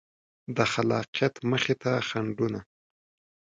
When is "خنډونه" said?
2.07-2.59